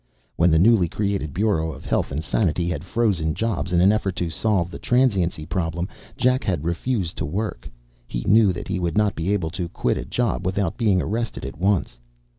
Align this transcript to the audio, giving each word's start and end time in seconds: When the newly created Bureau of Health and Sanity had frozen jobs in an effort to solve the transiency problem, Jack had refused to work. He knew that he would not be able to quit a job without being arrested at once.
When 0.35 0.49
the 0.49 0.57
newly 0.57 0.89
created 0.89 1.31
Bureau 1.31 1.71
of 1.71 1.85
Health 1.85 2.11
and 2.11 2.23
Sanity 2.23 2.67
had 2.69 2.83
frozen 2.83 3.35
jobs 3.35 3.71
in 3.71 3.79
an 3.81 3.91
effort 3.91 4.15
to 4.15 4.31
solve 4.31 4.71
the 4.71 4.79
transiency 4.79 5.45
problem, 5.45 5.87
Jack 6.17 6.43
had 6.43 6.63
refused 6.63 7.17
to 7.17 7.25
work. 7.27 7.69
He 8.07 8.23
knew 8.27 8.51
that 8.51 8.67
he 8.67 8.79
would 8.79 8.97
not 8.97 9.13
be 9.13 9.31
able 9.31 9.51
to 9.51 9.69
quit 9.69 9.99
a 9.99 10.05
job 10.05 10.43
without 10.43 10.75
being 10.75 11.03
arrested 11.03 11.45
at 11.45 11.59
once. 11.59 11.99